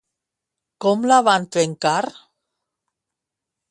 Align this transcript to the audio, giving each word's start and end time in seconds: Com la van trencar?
Com 0.85 1.05
la 1.11 1.21
van 1.29 1.47
trencar? 1.57 1.95